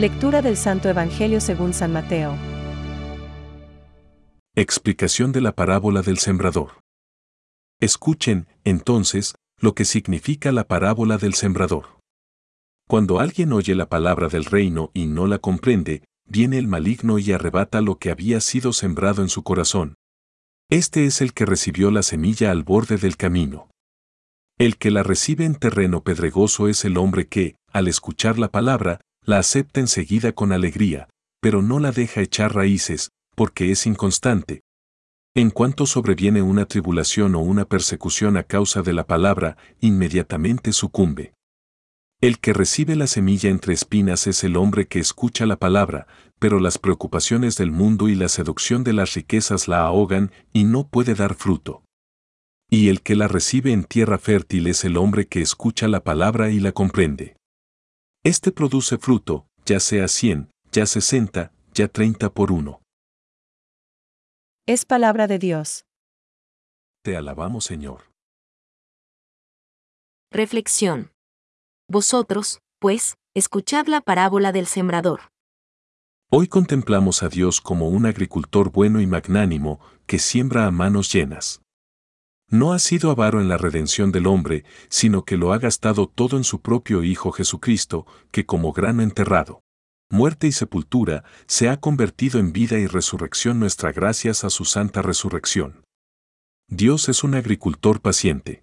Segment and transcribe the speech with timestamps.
[0.00, 2.34] Lectura del Santo Evangelio según San Mateo.
[4.56, 6.80] Explicación de la parábola del sembrador.
[7.82, 11.98] Escuchen, entonces, lo que significa la parábola del sembrador.
[12.88, 17.32] Cuando alguien oye la palabra del reino y no la comprende, viene el maligno y
[17.32, 19.96] arrebata lo que había sido sembrado en su corazón.
[20.70, 23.68] Este es el que recibió la semilla al borde del camino.
[24.56, 29.02] El que la recibe en terreno pedregoso es el hombre que, al escuchar la palabra,
[29.24, 31.08] la acepta enseguida con alegría,
[31.40, 34.60] pero no la deja echar raíces, porque es inconstante.
[35.34, 41.32] En cuanto sobreviene una tribulación o una persecución a causa de la palabra, inmediatamente sucumbe.
[42.20, 46.06] El que recibe la semilla entre espinas es el hombre que escucha la palabra,
[46.38, 50.86] pero las preocupaciones del mundo y la seducción de las riquezas la ahogan y no
[50.86, 51.82] puede dar fruto.
[52.68, 56.50] Y el que la recibe en tierra fértil es el hombre que escucha la palabra
[56.50, 57.36] y la comprende.
[58.22, 62.82] Este produce fruto, ya sea cien, ya sesenta, ya treinta por uno.
[64.66, 65.86] Es palabra de Dios.
[67.02, 68.12] Te alabamos Señor.
[70.30, 71.12] Reflexión.
[71.88, 75.22] Vosotros, pues, escuchad la parábola del sembrador.
[76.30, 81.62] Hoy contemplamos a Dios como un agricultor bueno y magnánimo que siembra a manos llenas.
[82.50, 86.36] No ha sido avaro en la redención del hombre, sino que lo ha gastado todo
[86.36, 89.62] en su propio Hijo Jesucristo, que como grano enterrado,
[90.10, 95.00] muerte y sepultura, se ha convertido en vida y resurrección nuestra gracias a su santa
[95.00, 95.84] resurrección.
[96.68, 98.62] Dios es un agricultor paciente.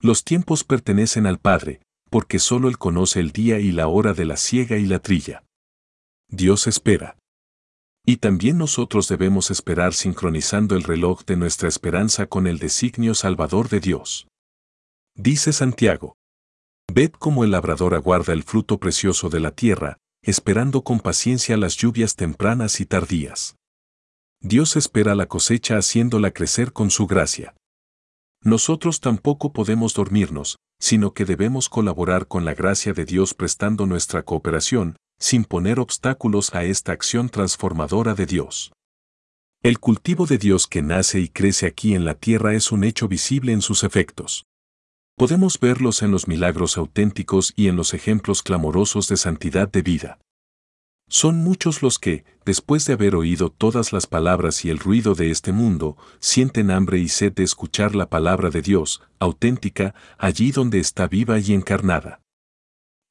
[0.00, 4.24] Los tiempos pertenecen al Padre, porque solo Él conoce el día y la hora de
[4.24, 5.44] la siega y la trilla.
[6.28, 7.16] Dios espera.
[8.04, 13.68] Y también nosotros debemos esperar sincronizando el reloj de nuestra esperanza con el designio salvador
[13.68, 14.26] de Dios.
[15.14, 16.16] Dice Santiago.
[16.92, 21.76] Ved cómo el labrador aguarda el fruto precioso de la tierra, esperando con paciencia las
[21.76, 23.56] lluvias tempranas y tardías.
[24.40, 27.54] Dios espera la cosecha haciéndola crecer con su gracia.
[28.42, 34.24] Nosotros tampoco podemos dormirnos, sino que debemos colaborar con la gracia de Dios prestando nuestra
[34.24, 38.72] cooperación, sin poner obstáculos a esta acción transformadora de Dios.
[39.62, 43.06] El cultivo de Dios que nace y crece aquí en la tierra es un hecho
[43.06, 44.46] visible en sus efectos.
[45.16, 50.18] Podemos verlos en los milagros auténticos y en los ejemplos clamorosos de santidad de vida.
[51.08, 55.30] Son muchos los que, después de haber oído todas las palabras y el ruido de
[55.30, 60.80] este mundo, sienten hambre y sed de escuchar la palabra de Dios, auténtica, allí donde
[60.80, 62.21] está viva y encarnada.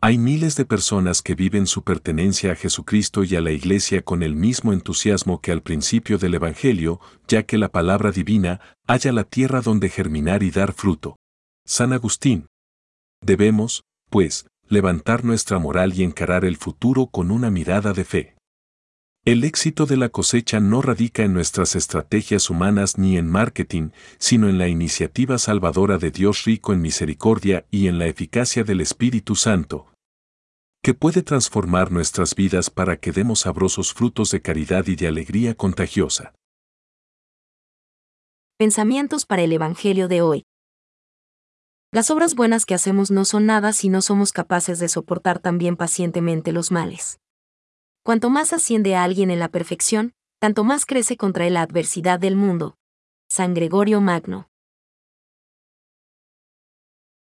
[0.04, 4.24] Hay miles de personas que viven su pertenencia a Jesucristo y a la Iglesia con
[4.24, 9.26] el mismo entusiasmo que al principio del Evangelio, ya que la palabra divina halla la
[9.26, 11.18] tierra donde germinar y dar fruto.
[11.68, 12.48] San Agustín.
[13.24, 18.36] Debemos, pues, levantar nuestra moral y encarar el futuro con una mirada de fe.
[19.24, 24.50] El éxito de la cosecha no radica en nuestras estrategias humanas ni en marketing, sino
[24.50, 29.36] en la iniciativa salvadora de Dios rico en misericordia y en la eficacia del Espíritu
[29.36, 29.91] Santo,
[30.84, 35.54] que puede transformar nuestras vidas para que demos sabrosos frutos de caridad y de alegría
[35.54, 36.34] contagiosa.
[38.58, 40.44] Pensamientos para el Evangelio de hoy.
[41.92, 45.76] Las obras buenas que hacemos no son nada si no somos capaces de soportar también
[45.76, 47.20] pacientemente los males.
[48.04, 52.36] Cuanto más asciende a alguien en la perfección, tanto más crece contra la adversidad del
[52.36, 52.76] mundo.
[53.30, 54.50] San Gregorio Magno.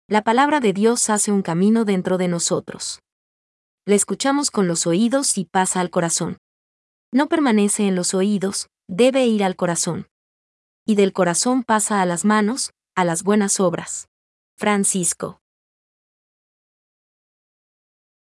[0.09, 3.01] La palabra de Dios hace un camino dentro de nosotros.
[3.85, 6.39] La escuchamos con los oídos y pasa al corazón.
[7.13, 10.07] No permanece en los oídos, debe ir al corazón.
[10.87, 14.09] Y del corazón pasa a las manos, a las buenas obras.
[14.57, 15.41] Francisco.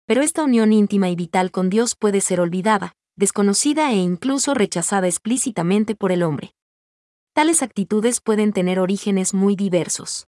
[0.05, 5.07] Pero esta unión íntima y vital con Dios puede ser olvidada, desconocida e incluso rechazada
[5.07, 6.53] explícitamente por el hombre.
[7.33, 10.27] Tales actitudes pueden tener orígenes muy diversos.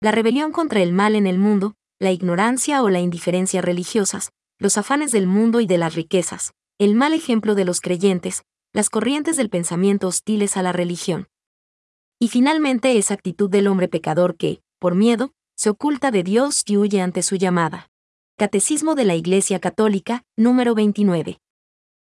[0.00, 4.76] La rebelión contra el mal en el mundo, la ignorancia o la indiferencia religiosas, los
[4.76, 9.36] afanes del mundo y de las riquezas, el mal ejemplo de los creyentes, las corrientes
[9.36, 11.28] del pensamiento hostiles a la religión.
[12.20, 16.76] Y finalmente esa actitud del hombre pecador que, por miedo, se oculta de Dios y
[16.76, 17.88] huye ante su llamada.
[18.36, 21.40] Catecismo de la Iglesia Católica, número 29.